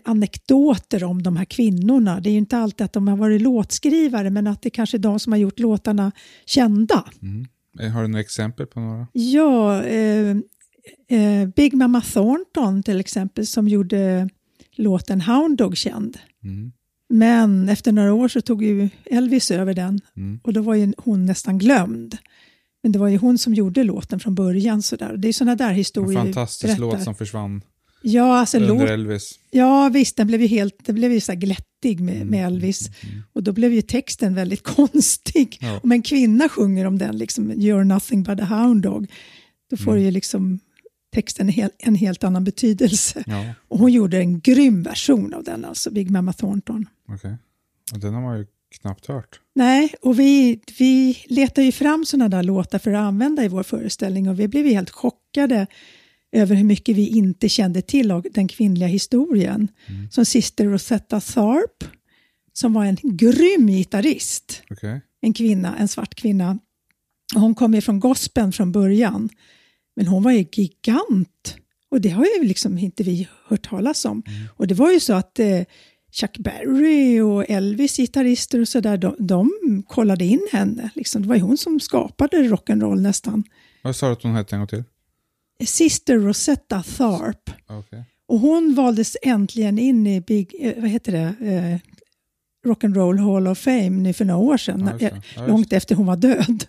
[0.05, 2.21] anekdoter om de här kvinnorna.
[2.21, 4.99] Det är ju inte alltid att de har varit låtskrivare men att det kanske är
[4.99, 6.13] de som har gjort låtarna
[6.47, 7.05] kända.
[7.23, 7.47] Mm.
[7.81, 9.07] Eh, Har du några exempel på några?
[9.13, 10.37] Ja, eh,
[11.09, 14.29] eh, Big Mama Thornton till exempel som gjorde
[14.77, 16.19] låten Hound Dog känd.
[16.45, 16.73] Mm.
[17.09, 20.41] Men efter några år så tog ju Elvis över den Mm.
[20.45, 22.17] och då var ju hon nästan glömd.
[22.83, 24.83] Men det var ju hon som gjorde låten från början.
[24.83, 25.17] Så där.
[25.17, 27.63] Det är sådana där En historier vi fantastisk låt som försvann
[28.03, 29.39] Ja, alltså under Elvis.
[29.51, 32.29] ja, visst, den blev ju helt den blev ju så glättig med, Mm.
[32.29, 32.89] med Elvis.
[33.03, 33.23] Mm.
[33.33, 35.59] Och då blev ju texten väldigt konstig.
[35.61, 35.81] Ja.
[35.83, 39.07] Om en kvinna sjunger om den, liksom, you're nothing but a hound dog,
[39.71, 40.05] då får Mm.
[40.05, 40.59] ju liksom
[41.15, 43.25] texten en, hel, en helt annan betydelse.
[43.27, 46.87] Ja, Och hon gjorde en grym version av den, alltså Big Mama Thornton.
[47.09, 47.37] okej.
[47.93, 48.47] Och den har man ju
[48.81, 49.41] knappt hört.
[49.55, 53.63] Nej, och vi, vi letar ju fram sådana där låtar för att använda i vår
[53.63, 55.67] föreställning och vi blev ju helt chockade
[56.33, 59.69] över hur mycket vi inte kände till av den kvinnliga historien.
[59.87, 60.11] Mm.
[60.11, 61.87] Som Sister Rosetta Tharpe,
[62.53, 64.63] som var en grym gitarrist.
[64.71, 65.01] Okej.
[65.21, 66.59] En kvinna, en svart kvinna.
[67.35, 69.29] Hon kom ju från gospeln från början.
[69.97, 71.57] Men hon var ju gigant.
[71.91, 74.23] Och det har ju liksom inte vi hört talas om.
[74.57, 75.63] Och det var ju så att eh,
[76.13, 79.51] Chuck Berry och Elvis gitarrister och sådär, de, de
[79.89, 80.91] kollade in henne.
[80.95, 81.23] Liksom.
[81.23, 83.45] Det var ju hon som skapade rock'n'roll nästan.
[83.83, 84.85] Vad sa du att hon hette en gång till?
[85.67, 87.53] Sister Rosetta Tharpe.
[87.67, 88.05] Okej.
[88.29, 91.79] Och hon valdes äntligen in i Big, eh, vad heter det, eh,
[92.71, 95.23] Rock'n'Roll Hall of Fame nu för några år sedan, Ja, just det.
[95.37, 96.65] Ja, långt efter hon var död.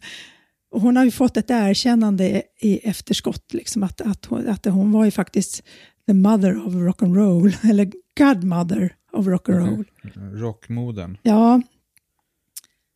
[0.71, 4.91] Och hon har ju fått ett erkännande i efterskott, liksom, att, att, hon, att hon
[4.91, 5.63] var ju faktiskt
[6.07, 9.85] the mother of rock'n'roll, eller godmother of rock'n'roll.
[10.33, 11.17] Rockmoden.
[11.23, 11.61] Ja,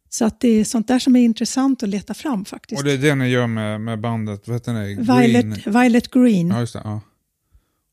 [0.10, 2.80] Så att det är sånt där som är intressant att leta fram faktiskt.
[2.80, 4.86] Och det är det ni gör med, med bandet, vad heter det?
[4.86, 6.48] Violet, Violet Green.
[6.48, 6.82] Ja, just det.
[6.84, 7.02] Ja.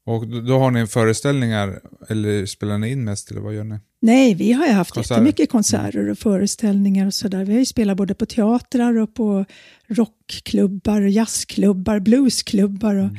[0.07, 3.79] Och då, har ni föreställningar, eller spelar ni in mest, eller vad gör ni?
[4.00, 5.14] Nej, vi har ju haft Konserter.
[5.14, 7.44] jättemycket konserter och föreställningar och sådär.
[7.44, 9.44] Vi har ju spelat både på teatrar och på
[9.88, 12.94] rockklubbar, jazzklubbar, bluesklubbar.
[12.94, 13.11] Och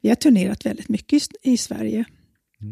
[0.00, 2.04] Vi har turnerat väldigt mycket i, i Sverige.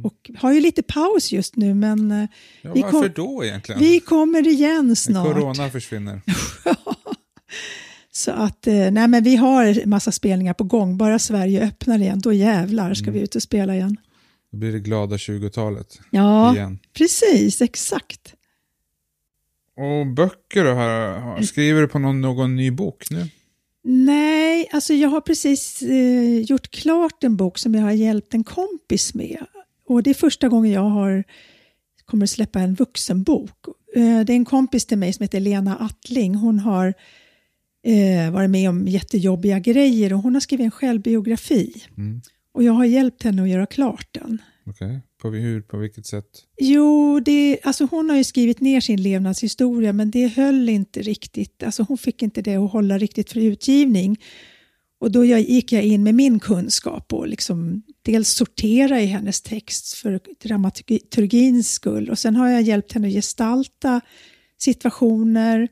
[0.05, 2.29] Och har ju lite paus just nu, men eh,
[2.63, 3.81] Ja, Vi varför då egentligen?
[3.81, 5.27] vi kommer igen När snart.
[5.35, 6.21] Corona försvinner.
[8.11, 10.97] Så att, eh, nej men vi har massa spelningar på gång.
[10.99, 13.97] Bara Sverige öppnar igen, då jävlar ska vi ut och spela igen.
[14.53, 16.79] Då blir det glada 20-talet Ja, igen.
[16.93, 18.35] precis, exakt.
[19.77, 20.75] Och böcker då?
[20.75, 23.29] Här, har- skriver du på någon, någon ny bok nu?
[23.85, 28.45] Nej, alltså jag har precis eh, gjort klart en bok som jag har hjälpt en
[28.45, 29.47] kompis med.
[29.89, 31.25] Och det är första gången jag har,
[32.05, 33.67] kommer att släppa en vuxenbok.
[33.97, 36.35] Eh, det är en kompis till mig som heter Lena Attling.
[36.35, 36.95] Hon har
[37.87, 41.83] eh, varit med om jättejobbiga grejer och hon har skrivit en självbiografi.
[41.97, 42.21] Mm.
[42.53, 44.43] Och jag har hjälpt henne att göra klart den.
[44.67, 46.45] Okej, på hur, på vilket sätt?
[46.61, 51.63] Jo, det, alltså hon har ju skrivit ner sin levnadshistoria men det höll inte riktigt.
[51.63, 54.17] Alltså hon fick inte det att hålla riktigt för utgivning.
[55.01, 59.41] Och då jag, gick jag in med min kunskap och liksom dels sortera i hennes
[59.41, 64.01] text för dramaturgins skull och sen har jag hjälpt henne att gestalta
[64.59, 65.69] situationer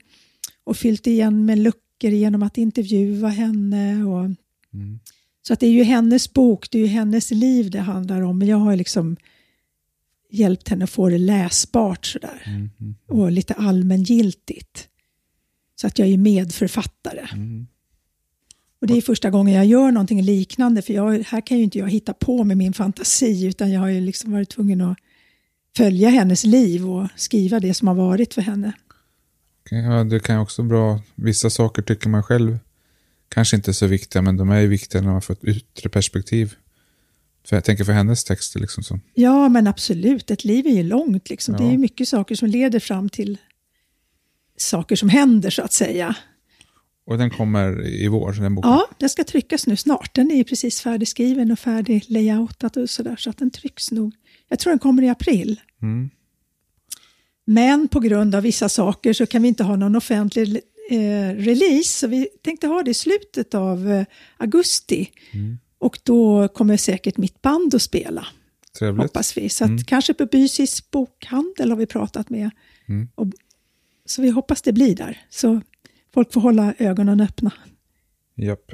[0.64, 4.04] och fyllt igen med luckor genom att intervjua henne.
[4.04, 4.30] Och,
[4.74, 4.98] Mm.
[5.42, 8.38] så att det är ju hennes bok, det är ju hennes liv det handlar om.
[8.38, 9.16] Men jag har liksom
[10.30, 12.42] hjälpt henne att få det läsbart sådär.
[12.46, 12.70] Mm.
[12.80, 12.94] Mm.
[13.08, 14.88] Och lite allmängiltigt.
[15.80, 17.28] Så att jag är medförfattare.
[17.32, 17.66] Mm.
[18.80, 20.82] Och det är första gången jag gör någonting liknande.
[20.82, 23.46] För jag, här kan ju inte jag hitta på med min fantasi.
[23.46, 24.96] Utan jag har ju liksom varit tvungen att
[25.76, 28.72] följa hennes liv och skriva det som har varit för henne.
[29.70, 31.00] Ja, det kan ju också vara bra.
[31.14, 32.58] Vissa saker tycker man själv
[33.28, 35.88] kanske inte är så viktiga, men de är ju viktiga när man får ett yttre
[35.88, 36.54] perspektiv.
[37.48, 38.82] För jag tänker för hennes texter liksom.
[38.82, 39.00] Så.
[39.14, 40.30] Ja, men absolut.
[40.30, 41.30] Ett liv är ju långt.
[41.30, 41.56] Liksom.
[41.56, 41.72] Det är Ja.
[41.72, 43.38] ju mycket saker som leder fram till
[44.56, 46.16] saker som händer, så att säga.
[47.06, 48.70] Och den kommer i vår, den boken.
[48.70, 50.14] Ja, den ska tryckas nu snart.
[50.14, 53.16] Den är precis färdigskriven och färdig layoutad och sådär.
[53.16, 54.14] Så att den trycks nog.
[54.48, 55.60] Jag tror den kommer i april.
[55.82, 56.10] Mm.
[57.44, 61.98] Men på grund av vissa saker så kan vi inte ha någon offentlig eh, release.
[61.98, 64.04] Så vi tänkte ha det i slutet av eh,
[64.36, 65.10] augusti.
[65.32, 65.58] Mm.
[65.78, 68.26] Och då kommer säkert mitt band att spela,
[68.78, 69.02] Trevligt.
[69.02, 69.48] hoppas vi.
[69.48, 72.50] Så att kanske på Bysis bokhandel har vi pratat med.
[72.88, 73.08] Mm.
[73.14, 73.26] Och,
[74.04, 75.20] så vi hoppas det blir där.
[75.30, 75.60] Så
[76.16, 77.52] folk får hålla ögonen öppna.
[78.37, 78.72] Japp.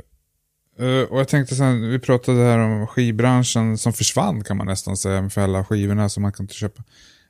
[0.79, 4.97] Eh, och jag tänkte sen, vi pratade här om skivbranschen som försvann kan man nästan
[4.97, 6.83] säga för alla skivorna som man kan inte köpa.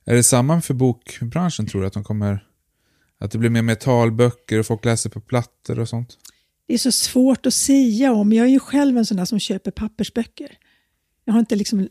[0.04, 1.86] Är det samma för bokbranschen tror du?
[1.86, 2.44] Att de kommer,
[3.20, 6.18] att det blir mer metallböcker och folk läser på plattor och sånt?
[6.66, 8.32] Det är så svårt att säga om.
[8.32, 10.58] Jag är ju själv en sån där som köper pappersböcker.
[11.24, 11.88] Jag har inte liksom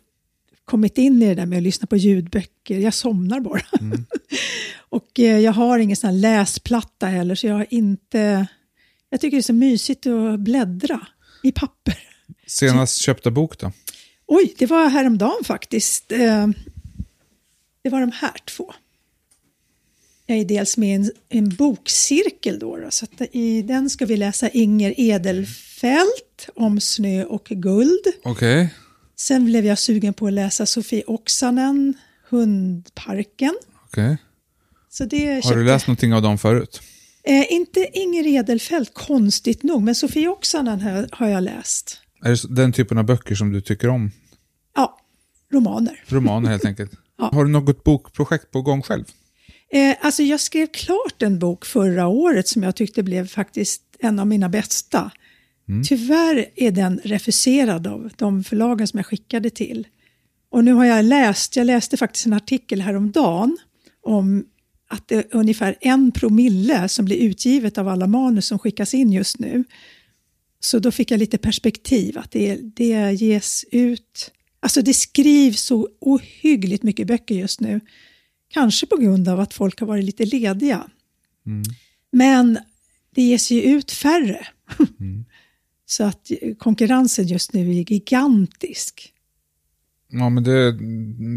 [0.65, 2.77] kommit in i det där med att lyssna på ljudböcker.
[2.79, 3.61] Jag somnar bara.
[4.89, 8.47] och eh, jag har ingen sån här läsplatta heller, så jag har inte...
[9.09, 11.07] Jag tycker det är så mysigt att bläddra
[11.43, 11.97] i papper.
[12.47, 13.71] Senast köpta bok då?
[14.27, 16.11] Oj, det var häromdagen faktiskt.
[16.11, 16.47] Eh,
[17.83, 18.73] Det var de här två.
[20.25, 24.17] Jag är dels med i en, en bokcirkel då, då så i den ska vi
[24.17, 28.05] läsa Inger Edelfelt om snö och guld.
[28.23, 28.73] Okej.
[29.27, 31.93] Sen blev jag sugen på att läsa Sofie Oksanen,
[32.29, 33.53] Hundparken.
[34.89, 36.81] Så det Har köpte- du läst någonting av dem förut?
[37.23, 41.99] Eh, inte Inger Edelfelt, konstigt nog, men Sofie Oksanen har, har jag läst.
[42.23, 44.11] Är det den typen av böcker som du tycker om?
[44.75, 44.97] Ja,
[45.53, 46.03] romaner.
[46.07, 46.91] Romaner helt enkelt.
[47.17, 47.29] Ja.
[47.33, 49.03] Har du något bokprojekt på gång själv?
[49.71, 54.19] Eh, alltså jag skrev klart en bok förra året som jag tyckte blev faktiskt en
[54.19, 55.11] av mina bästa.
[55.87, 59.87] Tyvärr är den refuserad av de förlagen som jag skickade till.
[60.49, 63.57] Och nu har jag läst, jag läste faktiskt en artikel häromdagen
[64.01, 64.45] om
[64.87, 69.11] att det är ungefär en promille som blir utgivet av alla manus som skickas in
[69.11, 69.63] just nu.
[70.59, 75.89] Så då fick jag lite perspektiv, att det, det ges ut, alltså det skrivs så
[75.99, 77.79] ohyggligt mycket böcker just nu.
[78.47, 80.89] Kanske på grund av att folk har varit lite lediga.
[82.11, 82.59] Men
[83.15, 84.47] det ges ju ut färre.
[85.91, 89.13] Så att konkurrensen just nu är gigantisk.
[90.07, 90.71] Ja, men det,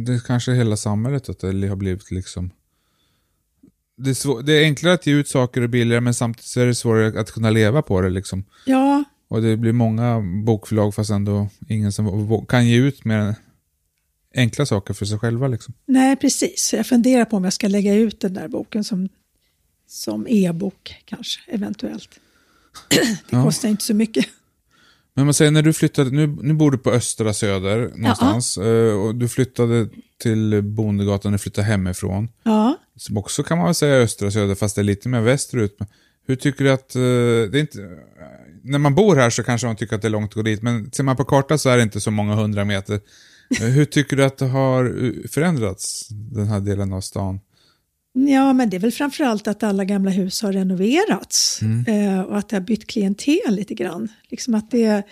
[0.04, 2.50] det är kanske hela samhället att det har blivit liksom...
[3.96, 6.60] Det är, svår, det är enklare att ge ut saker och billigare, men samtidigt så
[6.60, 8.10] är det svårare att kunna leva på det.
[8.10, 8.44] Liksom.
[8.66, 13.34] Ja, Och det blir många bokförlag fast ändå ingen som kan ge ut mer
[14.34, 15.48] enkla saker för sig själva.
[15.48, 15.74] Liksom.
[15.86, 16.72] nej precis.
[16.76, 19.08] Jag funderar på om jag ska lägga ut den där boken som
[19.86, 22.20] som e-bok kanske, eventuellt.
[22.90, 23.44] det Ja.
[23.44, 24.26] kostar inte så mycket.
[25.16, 28.58] Men man säger när du flyttade, nu, nu bor du på Östra Söder någonstans.
[28.58, 29.88] eh, Och du flyttade
[30.22, 32.28] till Bondegatan, du flyttade hemifrån.
[32.42, 35.78] Ja, Som också kan man väl säga Östra Söder, fast det är lite mer västerut.
[36.26, 37.00] Hur tycker du att, eh,
[37.50, 37.78] det är inte,
[38.62, 40.62] när man bor här så kanske man tycker att det är långt att gå dit,
[40.62, 43.00] men ser man på kartan så är det inte så många hundra meter.
[43.60, 47.40] Eh, Hur tycker du att det har eh, förändrats, den här delen av stan?
[48.16, 52.48] Ja, men det är väl framförallt att alla gamla hus har renoverats eh, och att
[52.48, 54.08] det har bytt klientel lite grann.
[54.28, 55.02] Liksom att det,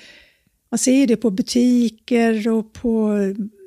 [0.71, 3.19] man ser ju det på butiker och på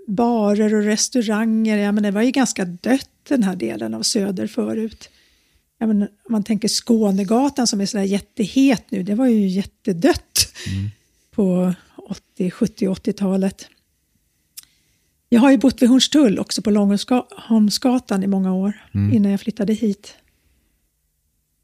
[0.07, 1.77] barer och restauranger.
[1.77, 5.09] Ja, men det var ju ganska dött den här delen av Söder förut.
[5.77, 10.47] Ja, men om man tänker Skånegatan som är sådär jättehet nu, det var ju jättedött
[11.31, 13.67] på 80, 70, 80-talet.
[15.29, 18.73] Jag har ju bott vid Hornstull också på Långholmsgatan i många år
[19.13, 20.15] innan jag flyttade hit.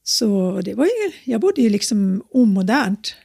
[0.03, 3.15] Så det var ju, jag bodde ju liksom omodernt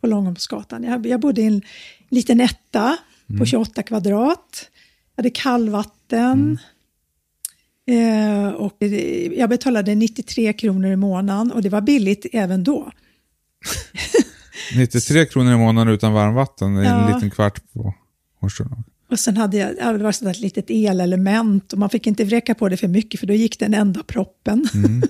[0.00, 0.82] på Långholmsgatan.
[0.84, 1.62] Jag, jag bodde i en
[2.10, 2.96] liten etta
[3.38, 4.68] på 28 kvadrat.
[5.16, 6.58] Jag hade kallvatten.
[7.86, 12.90] Eh, och det- jag betalade 93 kronor i månaden och det var billigt även då.
[14.76, 17.14] 93 kronor i månaden utan varmvatten, är en Ja.
[17.14, 17.94] liten kvart på
[18.40, 18.66] Hornstull.
[19.12, 22.24] Och sen hade jag, ja, det var sådär ett litet elelement och man fick inte
[22.24, 24.64] vräka på det för mycket för då gick den enda proppen.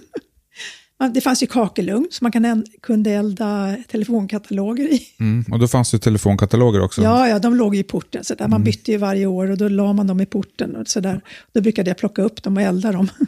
[0.98, 5.02] Ja, det fanns ju kakelugn så man kan kunde elda telefonkataloger i.
[5.20, 5.44] Mm.
[5.52, 7.02] Och då fanns det telefonkataloger också.
[7.02, 8.24] Ja, ja, de låg i porten.
[8.24, 8.48] Så där.
[8.48, 10.76] Man bytte ju varje år och då la man dem i porten.
[10.76, 11.20] Och så där.
[11.52, 13.08] Då brukade jag plocka upp dem och elda dem.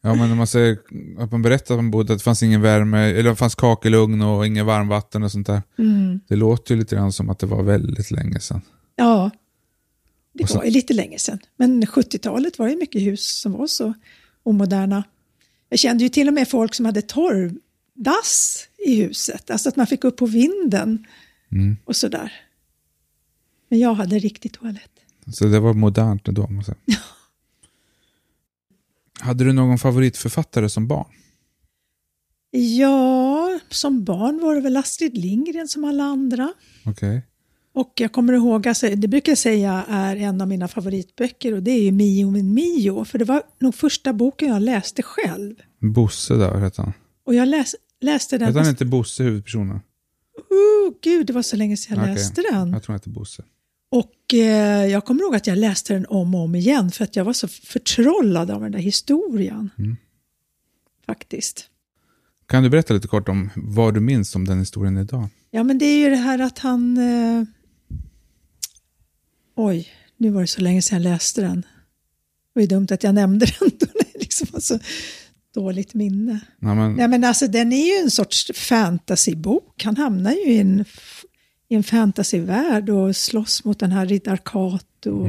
[0.00, 0.78] Ja, men när man säger
[1.18, 4.22] att man berättar att man bodde, att det fanns ingen värme, eller det fanns kakelugn
[4.22, 5.62] och inget varmvatten och sånt där.
[5.78, 6.20] Mm.
[6.28, 8.60] Det låter ju lite grann som att det var väldigt länge sedan.
[8.96, 9.30] Ja,
[10.36, 11.38] det var ju lite länge sedan.
[11.56, 13.94] Men 70-talet var det mycket hus som var så
[14.42, 15.04] omoderna.
[15.68, 19.50] Jag kände ju till och med folk som hade torrdass i huset.
[19.50, 21.06] Alltså att man fick upp på vinden
[21.52, 21.76] Mm.
[21.84, 22.32] och sådär.
[23.68, 24.90] Men jag hade riktig toalett.
[25.32, 26.76] Så det var modernt måste jag säga.
[29.20, 31.06] Hade du någon favoritförfattare som barn?
[32.50, 36.52] Ja, som barn var det väl Astrid Lindgren som alla andra.
[36.84, 37.22] Okej.
[37.76, 41.62] Och jag kommer ihåg, alltså, det brukar jag säga är en av mina favoritböcker och
[41.62, 43.04] det är ju Mio min Mio.
[43.04, 45.54] För det var nog första boken jag läste själv.
[45.80, 46.92] Bosse där hette han.
[47.26, 48.46] Och jag läs, läste den.
[48.46, 49.80] Hette han inte Bosse, huvudpersonen?
[50.36, 52.14] Oh, gud, det var så länge sedan jag Okej.
[52.14, 52.72] läste den.
[52.72, 53.42] Jag tror han hette Bosse.
[53.90, 57.16] Och eh, jag kommer ihåg att jag läste den om och om igen för att
[57.16, 59.70] jag var så förtrollad av den där historien.
[59.78, 59.96] Mm.
[61.06, 61.70] Faktiskt.
[62.46, 65.28] Kan du berätta lite kort om vad du minns om den historien idag?
[65.50, 66.98] Ja, men det är ju det här att han...
[66.98, 67.44] Eh...
[69.56, 71.66] Oj, nu var det så länge sedan jag läste den.
[72.54, 74.78] Det var dumt att jag nämnde den då det liksom var så
[75.54, 76.40] dåligt minne.
[76.58, 79.84] Nej, men, Nej, men alltså, den är ju en sorts fantasybok.
[79.84, 80.84] Han hamnar ju i en,
[81.68, 85.28] i en fantasyvärld och slåss mot den här riddar Kato.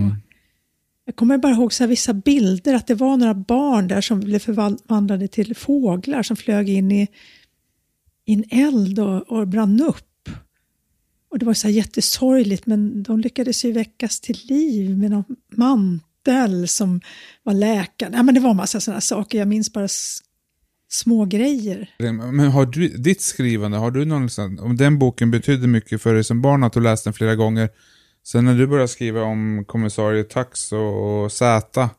[1.08, 4.20] Jag kommer bara ihåg så här vissa bilder, att det var några barn där som
[4.20, 7.08] blev förvandlade till fåglar som flög in i,
[8.26, 10.07] i en eld och, och brann upp.
[11.30, 15.26] Och det var så här jättesorgligt, men de lyckades ju väckas till liv med någon
[15.56, 17.02] mantel som
[17.44, 18.14] var läkaren.
[18.14, 19.88] Ja, men det var en massa sådana saker, jag minns bara
[20.90, 21.90] små grejer.
[22.32, 26.14] men har du, ditt skrivande, har du någon, liksom, om den boken betydde mycket för
[26.14, 27.70] dig som barn, att du läste den flera gånger,
[28.28, 31.90] sen när du började skriva om kommissarie Tax och, och Z,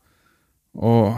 [0.78, 1.14] och,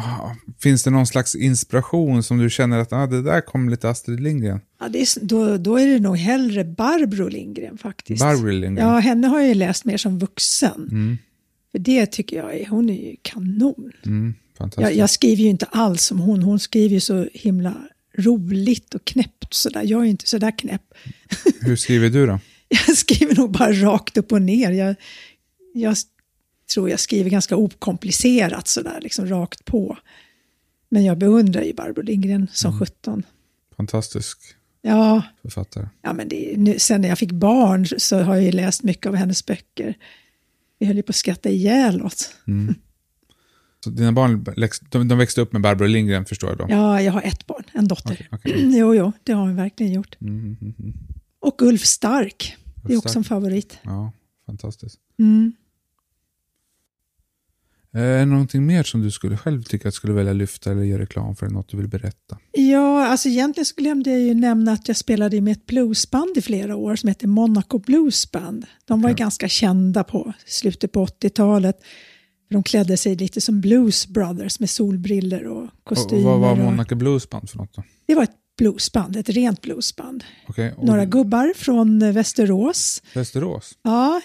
[0.62, 4.20] finns det någon slags inspiration som du känner att ah, det där kom lite Astrid
[4.20, 4.61] Lindgren?
[4.81, 8.23] Ja, det är, då, då är det nog hellre Barbro Lindgren faktiskt.
[8.23, 8.88] Barbro Lindgren?
[8.88, 10.88] Ja, henne har jag ju läst mer som vuxen.
[10.90, 11.18] Mm,
[11.73, 13.92] För det tycker jag är, hon är ju kanon.
[14.07, 14.35] mm.
[14.77, 17.75] Jag, jag skriver ju inte alls som hon, hon skriver ju så himla
[18.18, 19.83] roligt och knäppt sådär.
[19.85, 20.94] Jag är ju inte sådär knäpp.
[21.61, 22.38] Hur skriver du då?
[22.87, 24.70] Jag skriver nog bara rakt upp och ner.
[24.70, 24.94] Jag,
[25.75, 25.96] jag
[26.74, 29.98] tror jag skriver ganska okomplicerat sådär, liksom rakt på.
[30.88, 33.23] Men jag beundrar ju Barbro Lindgren som 17.
[33.77, 34.38] Fantastisk
[34.83, 35.88] Ja, författare.
[36.02, 39.06] ja men det, nu, sen när jag fick barn så har jag ju läst mycket
[39.06, 39.94] av hennes böcker.
[40.79, 42.31] Vi höll ju på att skratta ihjäl oss.
[43.85, 44.44] Så dina barn
[44.90, 46.66] de, de växte upp med Barbro Lindgren förstår jag då?
[46.68, 48.12] Ja, jag har ett barn, en dotter.
[48.12, 48.79] Okej, okej.
[48.79, 50.16] jo, jo, det har hon verkligen gjort.
[50.21, 50.92] Mm, mm, mm, mm.
[51.40, 52.56] Och Ulf Stark,
[52.87, 53.16] det är också Stark.
[53.16, 53.79] en favorit.
[53.83, 54.12] Ja,
[54.46, 55.00] fantastiskt.
[57.94, 60.82] Eh, Är det någonting mer som du skulle själv tycka att skulle vilja lyfta eller
[60.82, 61.46] göra reklam för?
[61.48, 62.38] Något du vill berätta?
[62.52, 66.42] Ja, alltså egentligen så glömde jag ju nämna att jag spelade med ett bluesband i
[66.42, 68.66] flera år som heter Monaco Blues Band.
[68.84, 69.18] De var Okej.
[69.18, 71.76] ganska kända på slutet på 80-talet.
[72.50, 76.22] De klädde sig lite som Blues Brothers med solbriller och Och, kostymer.
[76.22, 77.82] vad var och- Monaco Bluesband för något då?
[78.06, 80.24] Det var ett bluesband, ett rent bluesband.
[80.48, 83.02] Okej, och Några gubbar från Västerås.
[83.14, 83.72] Västerås?
[83.82, 84.20] Ja,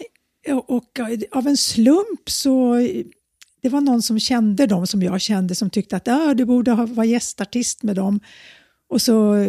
[0.51, 0.99] och och
[1.31, 2.75] av en slump så
[3.65, 6.71] det var någon som kände dem som jag kände som tyckte att ah, du borde
[6.71, 8.19] ha- vara gästartist med dem.
[8.89, 9.47] Och så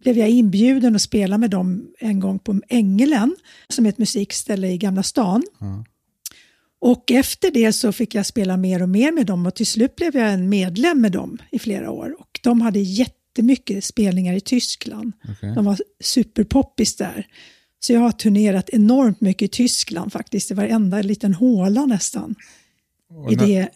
[0.00, 3.36] blev jag inbjuden att spela med dem en gång på Ängelen
[3.68, 5.42] som är ett musikställe i Gamla stan.
[5.60, 5.84] Ja.
[6.80, 9.96] Och efter det så fick jag spela mer och mer med dem och till slut
[9.96, 12.16] blev jag en medlem med dem i flera år.
[12.20, 15.12] Och de hade jättemycket spelningar i Tyskland.
[15.28, 15.54] Okej.
[15.54, 17.26] De var superpoppis där.
[17.80, 20.48] Så jag har turnerat enormt mycket i Tyskland faktiskt.
[20.48, 22.34] Det var varenda liten håla nästan.
[23.30, 23.68] I det,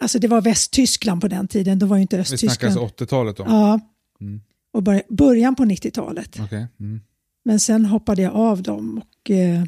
[0.00, 2.78] alltså det var Västtyskland på den tiden, då var ju inte Vi snackar Östtyskland.
[2.78, 3.44] alltså 80-talet då?
[3.46, 3.80] Ja,
[4.20, 4.40] Mm.
[4.72, 6.36] och bör, början på 90-talet.
[6.40, 6.66] Okej.
[6.80, 7.00] Mm.
[7.44, 9.64] Men sen hoppade jag av dem och eh,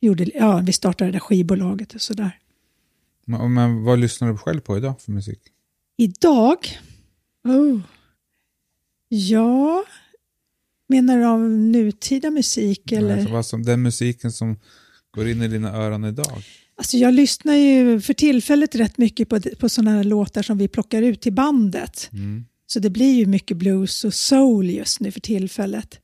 [0.00, 2.38] gjorde, ja, vi startade det där skivbolaget och sådär.
[3.24, 5.40] Men, men vad lyssnar du själv på idag för musik?
[5.96, 6.58] Idag?
[7.44, 7.80] Oh.
[9.08, 9.84] Ja,
[10.88, 13.16] menar du av nutida musik eller?
[13.16, 14.56] Alltså, vad som, den musiken som
[15.10, 16.42] går in i dina öron idag?
[16.78, 20.68] Alltså jag lyssnar ju för tillfället rätt mycket på, på sådana här låtar som vi
[20.68, 22.10] plockar ut till bandet.
[22.12, 22.44] Mm.
[22.66, 26.00] Så det blir ju mycket blues och soul just nu för tillfället.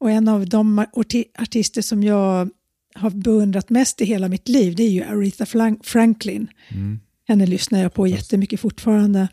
[0.00, 2.50] Och en av de arti- artister som jag
[2.94, 5.46] har beundrat mest i hela mitt liv det är ju Aretha
[5.82, 6.48] Franklin.
[6.68, 7.00] Mm.
[7.28, 9.28] Henne lyssnar jag på jättemycket fortfarande.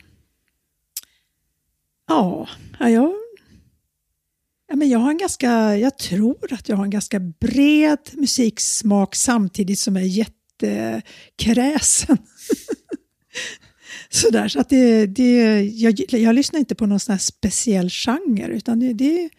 [2.07, 2.49] Ja,
[2.80, 3.14] ja, jag,
[4.68, 9.16] ja men jag har en ganska, jag tror att jag har en ganska bred musiksmak
[9.16, 10.09] samtidigt som jag är
[10.68, 12.18] jättekräsen.
[14.09, 18.80] Sådär, så att det, det, jag, jag lyssnar inte på någon sån speciell genre utan
[18.80, 19.30] det, det är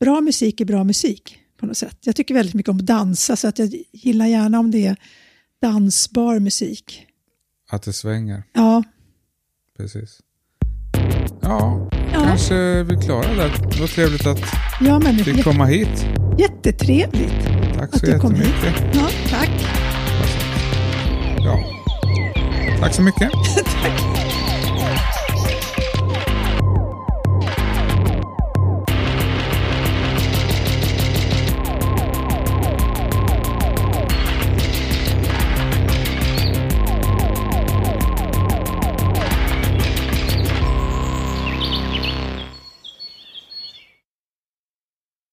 [0.00, 1.98] bra musik är bra musik på något sätt.
[2.00, 4.96] Jag tycker väldigt mycket om att dansa så att jag gillar gärna om det är
[5.62, 7.06] dansbar musik.
[7.70, 8.82] Att det svänger, Ja,
[9.76, 10.20] precis.
[11.42, 12.24] Ja, Ja.
[12.24, 13.50] kanske vi klarar det.
[13.74, 14.40] Det var trevligt att
[14.80, 16.06] ja men du fick komma hit.
[16.38, 18.54] jättetrevligt Tack att så du kom hit.
[18.94, 19.51] Ja, tack.
[22.82, 23.32] Tack så mycket.
[23.82, 24.11] tack.